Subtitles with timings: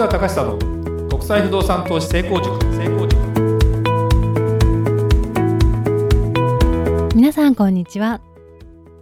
[0.00, 0.56] 川隆久の
[1.10, 2.58] 国際不動産投資成功塾。
[2.74, 3.20] 成功塾。
[7.14, 8.22] 皆さんこんにちは。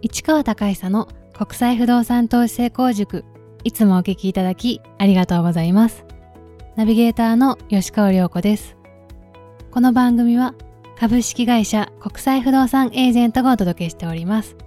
[0.01, 3.23] 市川隆久の国際不動産投資成功塾。
[3.63, 6.03] いつもお聞きいただきありがとうございます。
[6.75, 8.75] ナビゲーターの吉川良子です。
[9.71, 10.53] この番組は
[10.99, 14.57] 株式会社国際不動産エージェントがお届けしております。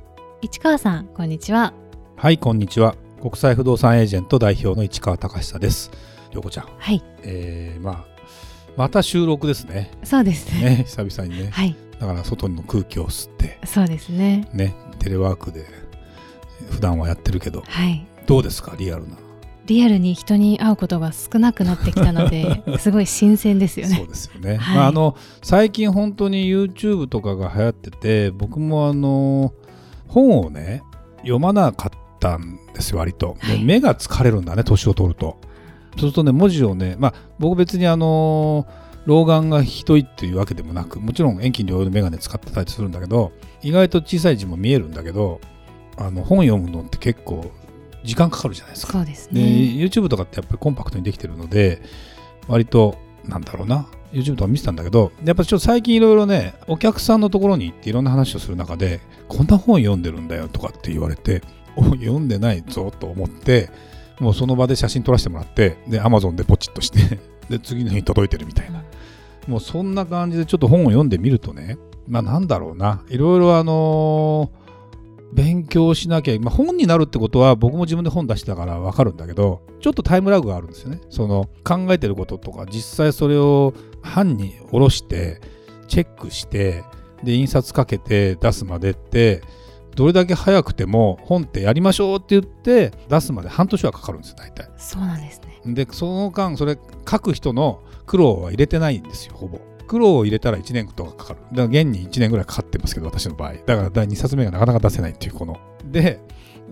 [0.40, 1.74] 市川さんこんにちは。
[2.16, 2.96] はいこんにちは。
[3.20, 5.92] 国際不動産エージェント代表の市川隆久です
[6.32, 6.68] 良子ちゃん。
[6.78, 7.02] はい。
[7.22, 8.12] えー、まあ
[8.77, 9.90] また収録ですね。
[10.02, 10.78] そうですね。
[10.78, 11.77] ね久々にね、はい。
[12.00, 13.59] だから外の空気を吸って。
[13.64, 14.48] そうですね。
[14.52, 15.66] ねテレワークで
[16.70, 17.62] 普段はやってるけど。
[17.66, 18.06] はい。
[18.26, 18.74] どうですか？
[18.76, 19.16] リアルな。
[19.66, 24.76] リアルに人に会うことが少なくなってきたので すごい新鮮ですよそうねですよね、はい。
[24.76, 29.54] まあ、あの最近本当に YouTube とかが流行ってて僕もあの
[30.09, 30.82] 本をね
[31.18, 33.64] 読まなかったんですよ割と、ではい。
[33.64, 35.38] 目が疲れるんだね年を取ると
[35.92, 38.66] そうするとね文字をねまあ僕別にあの
[39.07, 45.40] 老眼がひどいっていうわけでもなくもちろん遠近両用の眼鏡使ってたりするんだけど意外と小さい字も見えるんだけど
[45.96, 47.51] あの本読むのって結構
[48.04, 48.93] 時間かかるじゃないですか。
[48.93, 51.82] そうですでね YouTube とかってやっぱりコンパクトにできてるので
[52.48, 53.87] 割となんだろうな。
[54.13, 61.40] YouTube とか見てたんだけどやっぱちょっと最近いろいろねお客さんのところに行っていろんな話をする中でこんな本読んでるんだよとかって言われて
[61.76, 63.70] お読んでないぞと思って
[64.22, 67.19] もうその場で写真撮らせてもらってで Amazon でポチッとして
[67.50, 68.84] で次の日に届いてるみたいな。
[69.48, 71.76] もうそんな感じでちょっと本を読んでみるとね
[72.06, 73.03] まあなんだろうな。
[73.09, 74.62] いろいろあのー
[75.32, 81.00] 勉強しなきゃ、まあ、本になるってことは僕も自分で本出してたから分かるんだけどちょっとタイムラグがあるんですよね。
[81.09, 83.72] その考えてることとか実際それを
[84.03, 85.41] 版に下ろして
[85.88, 86.84] チェックして
[87.25, 89.42] で印刷かけて出すまでって
[89.94, 94.69] どれだけ早くても本ってやりましょうって言って出すまで半年はかかるんですよ大体。
[94.76, 95.75] そうなんですね。
[95.75, 96.78] でその間それ
[97.09, 99.59] 書く人の苦労は入れてないんですよほぼ。
[99.87, 101.41] 苦労を入れたら1年とかかかる。
[101.53, 103.54] だから現に1年ぐらいかかってますけど私の場合。
[103.66, 105.58] だから第2冊目がなかなか出せないっていうこの。
[105.84, 106.20] で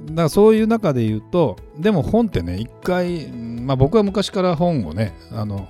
[0.06, 5.68] だからそういう中で言うとでも本ってね一回、まあ、僕は昔から本をねあの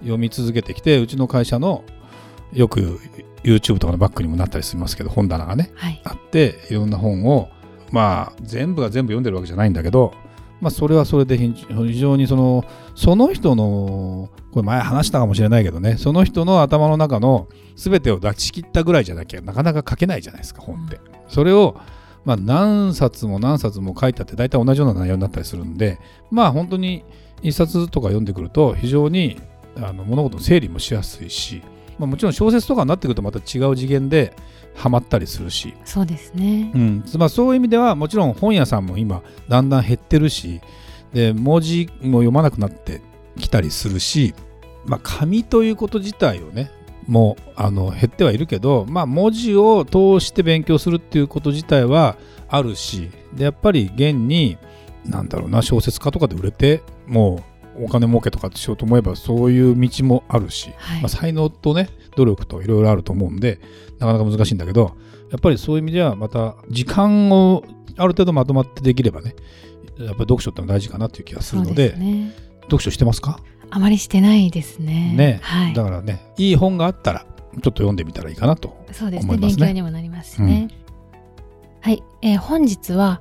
[0.00, 1.84] 読み続けてきてうちの会社の
[2.52, 3.00] よく
[3.44, 7.48] YouTube とかのバックにもなったりしますけど本棚がねはいあっていろんな本を
[7.90, 10.14] まあ全部が全部読んでるわけじゃないんだけど
[10.60, 12.64] まあそれはそれで非非常にその
[12.94, 21.00] その人のこれ前話したかもしれないけどねその人の頭の中の全てを出し切ったぐらいじゃなきゃなかなか書けないじゃないですか本って。
[21.28, 21.80] それを
[22.24, 25.98] まあ何冊も何冊も書いてあって大体同じような内容になったりするんで
[26.30, 27.04] まあ本当に
[27.42, 29.40] 一冊とか読んでくると非常に
[29.76, 31.62] あの物事の整理もしやすいし、
[32.00, 34.34] まあ、もちろん小説とかになってくるとまた違う次元で
[34.74, 36.72] ハマったりするし、そうですね。
[36.74, 37.04] うん。
[37.18, 40.60] まあ、そういう意味ではもちろん本屋さんも今だんだん減ってるし
[41.12, 43.02] で文字も読まなくなって
[43.38, 44.34] きたりするし、
[44.86, 46.70] まあ、紙ということ自体をね
[47.06, 52.16] もうあの減ってはいるけど、まあ、文字を通して勉強するっていうこと自体は
[52.48, 54.58] あるしでやっぱり現に
[55.04, 57.49] なんだろうな小説家とかで売れてもう
[57.82, 61.00] お金儲けとかってしようと思えばそういう道もあるし、はい。
[61.02, 63.60] まあ、才能とね努力といろいろあると思うんで
[63.98, 64.96] なかなか難しいんだけど
[65.30, 67.64] やっぱりそういう意味ではまた時間を
[67.96, 69.34] ある程度まとまってできればね
[69.98, 72.34] やっぱり読書ってのは大事かなという気がするのでね。
[72.62, 73.40] 読書してますか？
[73.70, 75.12] あまりしてないですね。
[75.16, 75.74] ね、はい。
[75.74, 79.32] だからねいい本があったらちょっと読んでみたらいいかなとそうですね。
[79.32, 79.66] 思いますね。
[79.66, 80.68] 勉強にもなりますしね、
[81.80, 83.20] はい、えー本日は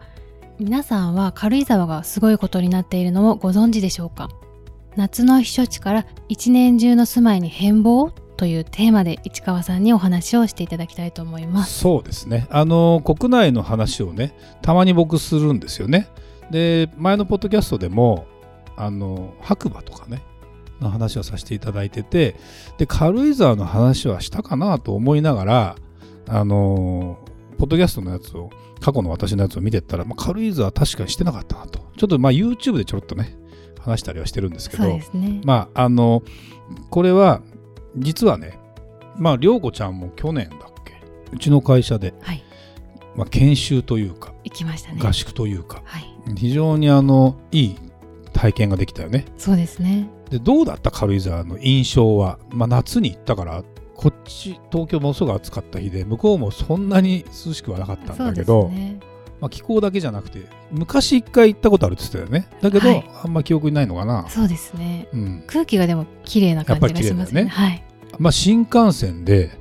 [0.59, 4.29] 皆さんは軽井沢がすごいことになっているのをご存知でしょうか？
[4.99, 11.79] 夏の避暑地から一年中の住まいに変貌というテーマで市川さんにお話をしていただきたいと思います。
[11.79, 12.47] そうですね。
[12.49, 16.09] あの国内の話をねたまに僕するんですよね。
[16.51, 18.25] で前のポッドキャストでも
[18.75, 20.21] あの白馬とかね
[20.81, 22.35] の話をさせていただいてて
[22.77, 25.75] で軽井沢の話はしたかなと思いながら
[26.27, 27.19] あの
[27.57, 28.49] ポッドキャストのやつを
[28.81, 31.79] 過去の私のやつを見てったら、まあ、軽井沢確かにしてなかったなと。
[31.97, 33.38] ちょっとまあ YouTube でちょろっとね
[33.79, 34.99] 話したりはしてるんですけど
[35.43, 36.23] まああの
[36.89, 37.41] これは
[37.97, 38.59] 実はね
[39.17, 42.43] まあ涼子ちゃんも去年だっけうちの会社で、はい。
[43.15, 45.01] まあ、研修というか行きましたね。
[45.01, 46.05] 合宿というかはい。
[46.37, 47.77] 非常にあのいい
[48.33, 49.25] 体験ができたよね。
[49.37, 50.09] そうですね。
[50.29, 53.63] でどうだった軽井沢の印象は、まあ、夏に行ったから
[53.95, 58.99] こっち東京ものすごく暑かった日で向こうもそんなに涼しくはなかったんだけど、ね
[59.41, 62.49] まあ、気候だけじゃなくて昔一回行ったことあるって言ってたよね。
[62.61, 63.09] だけど、はい。
[63.23, 65.07] あんま記憶にないのかな、そうですね。
[65.13, 65.43] うん。
[65.47, 67.41] 空気がでも綺麗な感じがしますね。
[67.41, 67.83] やっぱはい。
[68.17, 69.51] まあ、新幹線で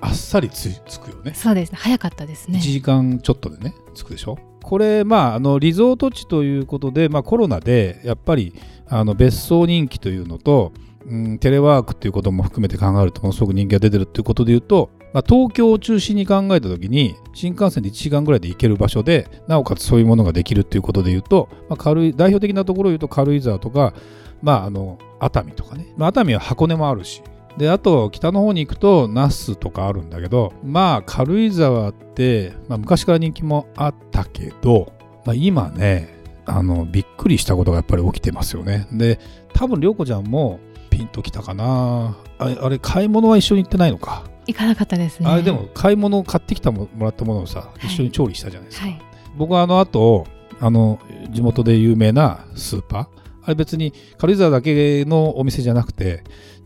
[0.00, 1.32] あっさりつ着くよね。
[1.34, 1.78] そうですね。
[1.80, 4.38] 早かったです1ね時間ちょっとでね着くでしょ。
[4.62, 8.54] これまああのリゾート地ということで、まあ、コロナでやっぱり
[8.86, 10.72] あの別荘人気というのと、
[11.06, 23.94] うん、テレワークっていうことも含めて考えるとものすごく人気が出てるっていうことで言うと、まあ、東京を中心に考えた時に新幹線で1時間ぐらいで行ける場所でなおかつそういうものができるっていうことで言うと、まあ、軽い代表的なところを言うと軽井沢とか、
[24.42, 27.22] まあ、あの熱海とかね、まあ、熱海は箱根もあるし。
[27.56, 34.92] であと北の方に行くと那須とかあるんだけどまあ軽井沢って、まあ、昔から人気もあったけど、
[35.24, 38.86] まあ、今ねあのびっくりしたことがやっぱり起きてますよね。
[38.92, 39.18] で
[39.54, 40.60] 多分涼子ちゃんも
[40.94, 42.16] ピンときたかな。
[42.38, 45.28] あれあれ買い物は一緒に行ってないのか、行かなかったですね。
[45.28, 47.86] あれでも買い物買ってきたももらったものをさい。
[47.86, 49.02] 一緒に調理したじゃないですか、はい。
[49.36, 50.26] 僕はあの後
[50.60, 51.00] あの
[51.30, 53.06] 地元で有名なスーパー。
[53.46, 56.22] あれ別に軽井沢だけのお店じゃなくて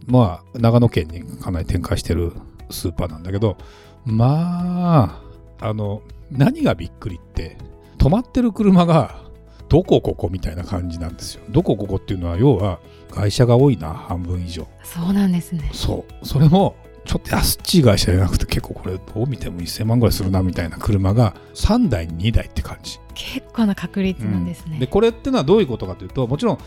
[0.07, 2.33] まあ長野県にかなり展開してる
[2.71, 3.57] スーパーなんだけど
[4.05, 5.23] ま
[5.59, 7.59] ああの何がびっくりって
[7.97, 9.28] 止まってる車が
[9.69, 11.43] どこここみたいな感じなんですよ。
[11.51, 12.81] どこここっていうのは要は
[13.11, 14.67] 会社が多いな半分以上。
[14.83, 15.71] そうなんですね。
[15.73, 16.27] そう。
[16.27, 23.01] それもちょっと安っちい会社じゃなくて結構これどう見ても1000万ぐらいするなみたいな車が3台に2台って感じ。
[23.15, 26.59] 結構な確率なんですね、でこれってのはどういうことかというともちろん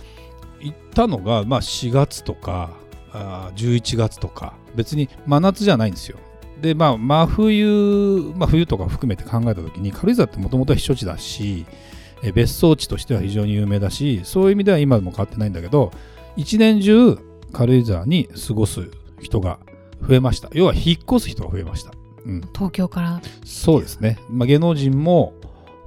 [0.60, 2.72] 行ったのが、まあ、4月とか
[3.14, 6.18] あー11月とか別に真夏じゃないんですよ。
[6.62, 11.91] でまあ真冬、まあ、冬とか含めて考えた時に軽井沢ってもともとは避暑地だしえ
[12.34, 15.92] 別荘地としては非常に有名だしそういう意味では今も変わってないんだけど
[16.38, 17.18] 一年中
[17.52, 18.90] 軽井沢に過ごす
[19.20, 19.60] 人が
[20.08, 20.50] 増えました。
[20.54, 21.92] 要は引っ越す人が増えました、
[22.26, 23.22] うん、東京から。
[23.46, 25.34] そうですね、まあ、芸能人も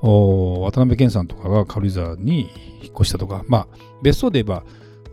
[0.02, 2.50] お渡辺謙さんとかが軽井沢に
[2.82, 3.68] 引っ越したとか、まあ、
[4.02, 4.64] 別荘で言えば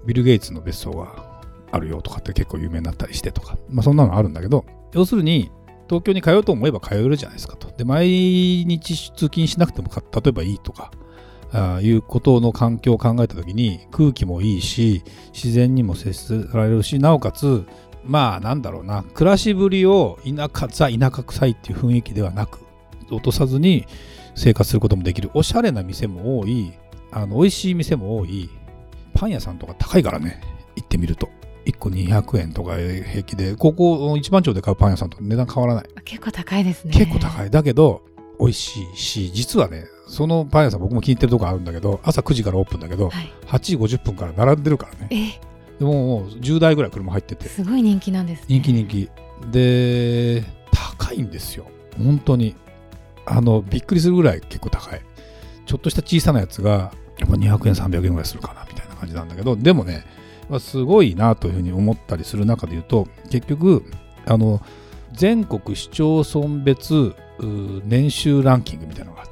[0.06, 1.42] ビル・ゲイツの別荘が
[1.72, 5.50] あるよとかって結構有名になったりしてとか、まあ、そんなのあるんだけど要するに
[5.88, 7.70] 東京に通おうと思えば通えるじゃないですかと。
[7.78, 8.08] で毎
[8.66, 10.92] 日通勤しなくてもか例えばいいとか
[11.52, 15.04] あーいうことの環境を考えた時に空気もいいし
[15.34, 17.66] 自然にも接せられるしなおかつ
[18.04, 22.60] まあなんだろうな暮らしぶりを田舎ザ田舎臭いっていう雰囲気ではなく
[23.12, 23.86] 落とさずに
[24.36, 25.30] 生活することもできる。
[25.34, 26.74] おしゃれな店も多い。
[27.12, 28.50] あの美味しい店も多い。
[29.14, 30.42] パン屋さんとか高いからね。
[30.76, 31.30] 行ってみると。
[31.66, 33.56] 1個200円とか平気で。
[33.56, 35.86] ここ一番町で買うパン屋さんと値段変わらない。
[36.06, 36.94] 結構高いですね。
[36.94, 37.50] 結構高い。
[37.50, 38.04] だけど
[38.40, 43.32] 美味しいし実はねそのパン屋さん僕も気に入ってるとこあるんだけど朝9時からオープンだけどはい。
[43.48, 45.08] 8時50分から並んでるからね。
[45.10, 45.40] え
[45.80, 47.48] でももう10台ぐらい車入ってて。
[47.48, 48.46] すごい人気なんですね。
[48.50, 49.10] 人気人気。
[49.50, 50.44] で
[50.98, 51.66] 高いんですよ。
[51.98, 52.58] 本当に。
[53.26, 55.02] あのびっくりするぐらい結構高い。
[55.66, 59.56] ちょっとした小さなやつがやっぱ200円300円ぐらいするかなみたいな感じなんだけど。
[59.56, 60.04] でもね
[60.50, 63.86] まあすごいなというふうに思ったりする中で言うと結局
[64.26, 64.62] あの
[65.14, 67.16] 全国市町村別
[67.86, 69.28] 年収ランキングみたいなのがあっ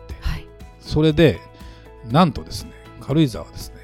[0.89, 1.39] それで
[2.09, 3.75] なんとですね軽井沢はですね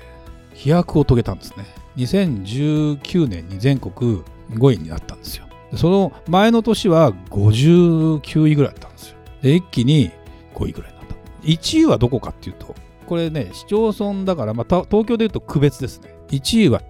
[0.53, 1.65] 飛躍を遂げたんですね。
[1.97, 5.45] 2019年に全国5位になったんですよ。
[5.71, 9.17] でその前の年は59位ぐらいだったんですよ。
[9.41, 10.11] で一気に
[10.55, 11.15] 5位ぐらいになった。
[11.43, 12.73] 1位はどこかっていうと
[13.05, 16.15] これね市町村だから、まあ、た東京でいうと区別ですね。
[16.29, 16.81] 1位は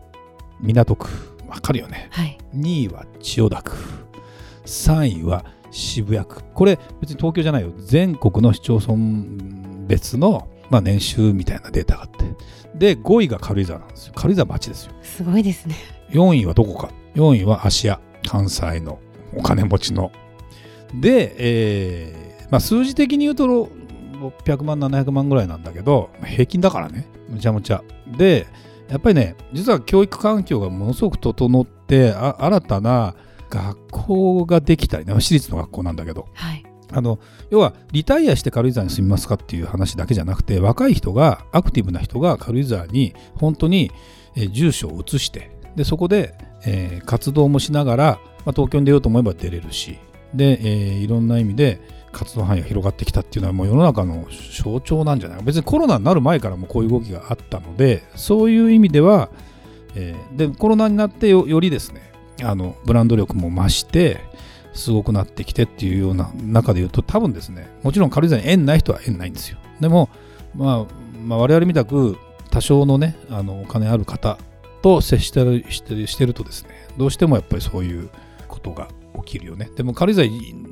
[0.61, 1.09] 港区。
[1.47, 2.07] わかるよね。
[2.11, 2.37] はい。
[2.55, 3.71] 2位は千代田区。
[4.65, 6.41] 3位は渋谷区。
[6.53, 7.73] これ別に東京じゃないよ。
[7.77, 8.95] 全国の市町村
[9.87, 12.25] 別の、まあ、年収みたいなデータがあって。
[12.75, 14.13] で5位が軽井沢なんですよ。
[14.15, 14.93] 軽井沢町ですよ。
[15.01, 15.75] すごいですね。
[16.11, 16.89] 4位はどこか。
[17.15, 18.99] 4位は芦屋関西の
[19.35, 20.11] お金持ちの。
[20.93, 23.69] で、えーまあ、数字的に言うとろ
[24.19, 27.07] 600万700万ぐらいなんだけど平均だからね。
[27.29, 27.83] むちゃむちゃ。
[28.17, 28.47] で
[28.89, 33.15] やっぱりね実は教育環境がものすごく整ってあ新たな
[33.49, 36.27] 学校ができたりね私立の学校なんだけど。
[36.33, 43.91] はいあの要はリタイアして軽井沢に住みますかっていう話だけじゃなくて若い人がアクティブな人が軽井沢に本当に、
[44.51, 49.97] 住所を移してでそこで、えー活動もしながら、まあ、東京に出ようと思えば出れるし
[50.33, 51.79] で、えーいろんな意味で
[52.11, 54.25] 活動範囲が広がってきたっていうのはもう世の中の
[54.63, 55.37] 象徴なんじゃない？
[55.39, 59.29] か別にコロナになる前からもこういう動きがあったのでそういう意味では、
[59.95, 62.11] えーでコロナになってよよりですね
[62.43, 64.19] あのブランド力も増して
[64.75, 69.57] すごくなってきてっていうような中で言うと多分ですねもちろん軽井沢に縁ない人は縁ないんですよ。
[69.79, 70.09] でも、
[70.55, 72.17] まあ、まあ我々みたく
[72.51, 74.37] 多少のねあのお金ある方
[74.81, 78.09] と接してるしてるしてるとですねどうしてもやっぱりそういう
[78.47, 78.87] ことが
[79.25, 79.69] 起きるよね。
[79.75, 80.27] でも軽井沢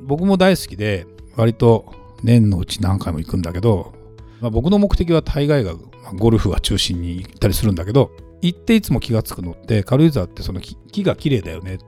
[0.06, 1.06] 僕も大好きで
[1.36, 1.92] 割と
[2.22, 3.92] 年のうち何回も行くんだけど、
[4.40, 11.78] まあ、僕の目的は大概がまあゴルフが中心に行ったりするんだけど行っていつも気がつくのって軽井沢ってその木木が綺麗だよねっ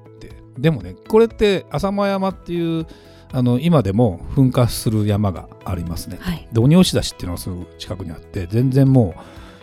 [0.58, 2.86] でもねこれって浅間山っていう
[3.32, 6.18] あの今でも噴火する山がありますね。
[6.20, 6.48] はい。
[6.52, 9.14] で鬼押出しっていうのがすぐ近くにあって全然も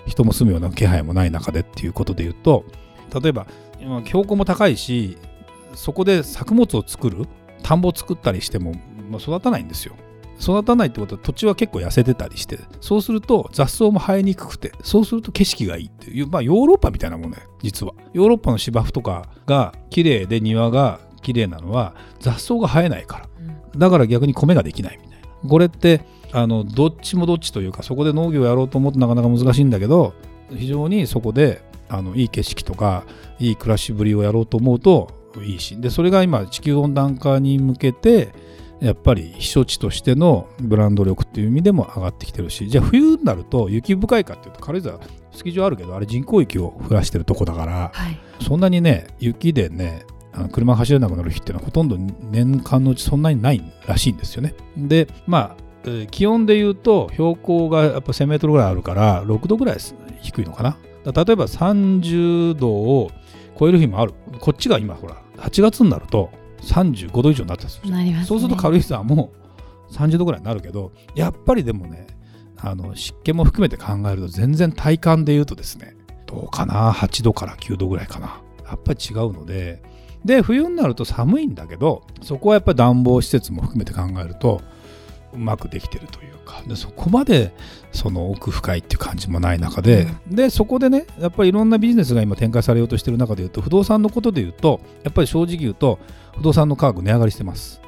[0.06, 2.66] う人も住むような気配もない中でっていうことで言うと
[3.22, 3.48] 例えば
[3.80, 5.18] 今標高も高いし
[5.76, 7.26] そこで作物を作る
[7.64, 8.74] 田んぼを作ったりしても、
[9.10, 9.96] まあ、育たないんですよ
[10.40, 17.94] 育たないってことは土地は結構痩せてたりしてそうすると雑草も生えにくくてそうすると景色がいいっていうまあヨーロッパみたいなもんね実は。
[18.14, 23.30] ヨーロッパの芝生とかが綺麗で庭が綺麗なのは雑草が生えないから。
[23.78, 25.50] だから逆に米ができないみたいな。
[25.50, 30.14] これってあのどっちもどっちというかそこで農業をやろうと思ってなかなか難しいんだけど
[30.50, 33.06] 非常にそこであのいい景色とか
[33.40, 35.10] いい暮らしぶりをやろうと思うと
[35.44, 35.80] いいし。
[35.80, 38.34] でそれが今地球温暖化に向けて
[38.84, 45.00] やっぱり避暑地としてのブランド力っていう意味でも上がってきてるしじゃあ冬になると雪深いかっていうと軽井沢
[45.32, 50.06] スキー場あるけどあれ人工雪を降らしてるとこだから、はい、そんなにね雪でね
[50.52, 54.54] 車走れなくなる日っていうのはほとんど年間のうちそんなにないらしいんですよね。
[54.76, 59.78] でまあ気温で言うと標高がやっぱ1000メートルぐらいあるから6度ぐらい
[60.22, 60.78] 低いのかな。
[61.06, 63.12] 例えば30度を
[63.58, 64.14] 超える日もある。
[64.40, 66.32] こっちが今ほら8月になると
[66.64, 69.34] 35度以上になったりする、ね、そうすると軽井沢も
[69.92, 72.08] 30度ぐらいになるけどやっぱりでもね
[72.58, 78.42] あの湿気も含めて考えると全然体感で言うとですねどうかな？8度から9度ぐらいかな。
[78.66, 79.84] やっぱり違うので
[80.26, 84.62] で冬になると寒いんだけどそこはやっぱり暖房施設も含めて考えると
[85.34, 86.62] うまくできてるというか。
[86.68, 87.54] でそこまで
[87.92, 96.00] その奥深いっていう感じもない中で、うん、でそこでねやっぱりいろんなビジネスが今展開されようとしてる中でいうと不動産のことでいうとやっぱり正直言うと
[96.36, 97.82] 不動産の価格値上がりしてます。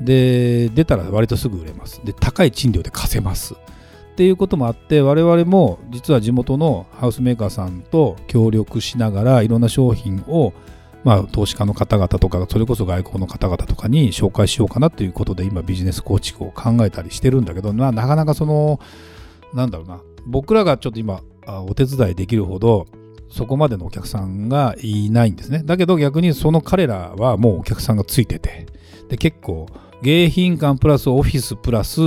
[0.00, 2.00] で出たら割とすぐ売れます。
[2.04, 3.54] で高い賃料で貸せます。
[3.54, 10.52] っていうこともあって我々も実は地元のハウスメーカーさんと協力しながらいろんな商品を
[11.04, 18.78] まあ、投資家の方々とかそれこそ外国の方々とかに紹介しようかなということで今ビジネス構築を考えたりしてるんだけど、まあ、なかなかその
[19.52, 22.86] なんだろうな僕らがちょっと今お手伝いできるほど
[23.28, 25.62] そこまでのお客さんがいないんですね。
[25.64, 28.66] だけど逆にその彼らはもうお客さんがついてて
[29.08, 29.66] で結構
[30.02, 32.00] 迎賓館プラスオフィスプラス、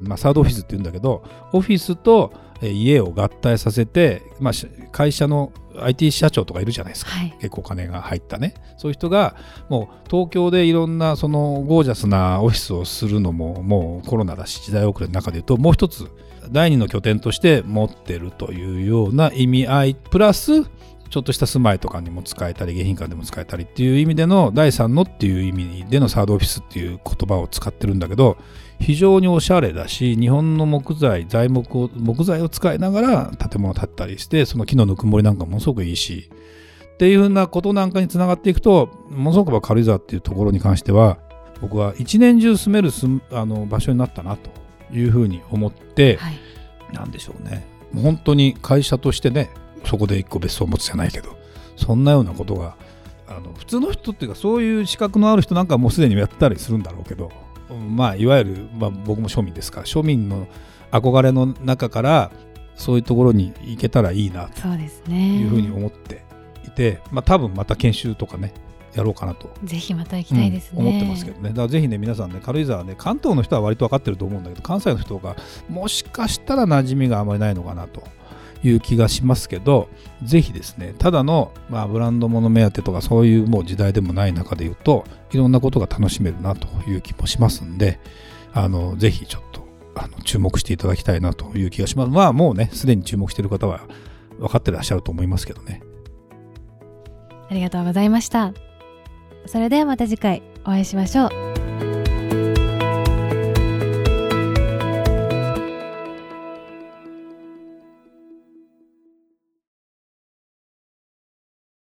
[0.00, 2.32] まあ、サードオフィスって言うんだけどオフィスと
[2.62, 4.54] 家を合体させて、まあ、
[4.92, 8.54] 会社の IT 社長とかいるじゃないですか、はい、結構お金が入ったね。
[8.76, 9.36] そういう人が
[9.68, 16.08] もう東京でいろんなそのゴージャスなオフィスをするのももうコロナだし時代遅れの中で言うともう一つ
[16.50, 19.94] 第二の拠点として持ってるというような意味合い。
[19.94, 28.38] プラスちょっとした住まいとかにも使えたり迎賓館でも使えたりっていう意味での第3のっていう意味でのサードオフィスっていう言葉を使ってるんだけど
[28.80, 36.30] 非常におしゃれだし日本の木材材木を木材を使いながら建物を建ったりしてその木のぬくもりなんかものすごくいいし
[36.94, 41.18] っていうふうなことなんかにつながっていくとものすごく軽井沢っていうところに関しては
[41.60, 42.90] 僕は一年中住める
[43.32, 44.50] あの場所になったなと
[44.92, 46.38] いうふうに思って、はい、
[46.92, 47.66] なんでしょうね。
[47.94, 49.50] 本当に会社としてね
[49.84, 51.36] そこで一個別荘を持つじゃないけど
[51.76, 52.76] そんなようなことが
[53.26, 57.30] あの普通の人っていうかそういう資格のある人なんかもうすでにやってたりするんだろうけど
[57.76, 60.46] まあ、いわゆる、まあ、僕も庶民ですから庶民の
[60.90, 62.30] 憧れの中から
[62.74, 66.24] そういうところに行けたらいいなというふうに思って
[66.64, 68.54] いて、まあ、多分また研修とかね
[68.94, 71.50] やろうかなとぜひまた行きたいですね、うん、思ってますけどね。
[71.50, 75.36] だからぜひね皆さんね軽井沢ね関東の人は割と分かってると思うんだけど関西の人が
[75.68, 78.02] もしかしたら馴染みがあまりないのかなと
[78.62, 79.88] いう気がしますけど、
[80.22, 87.98] ぜひですね、ただの、まあ、ブランド物目当てとかそういうもう時代でもない中で言うと、いろんなことが楽しめるなという気もしますんで、
[88.52, 92.10] あの、ぜひちょっと、あの、注目していただきたいなという気がします。
[92.10, 93.80] まあ、もうね、すでに注目している方は
[94.38, 95.82] 分かってらっしゃると思いますけどね。
[97.48, 98.52] ありがとうございました。
[99.46, 101.49] それではまた次回お会いしましょう。